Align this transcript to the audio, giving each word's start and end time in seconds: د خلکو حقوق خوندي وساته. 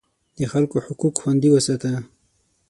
د 0.37 0.39
خلکو 0.51 0.77
حقوق 0.85 1.15
خوندي 1.21 1.49
وساته. 1.51 1.91